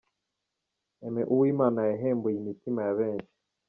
Aime 1.05 1.21
Uwimana 1.33 1.81
yahembuye 1.91 2.35
imitima 2.37 2.79
ya 2.87 2.93
benshi. 2.99 3.33